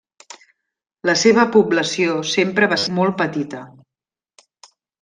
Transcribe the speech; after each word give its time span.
La 1.09 1.15
seva 1.23 1.45
població 1.57 2.17
sempre 2.31 2.71
va 2.73 2.81
ser 2.85 2.97
molt 3.01 3.17
petita. 3.23 3.63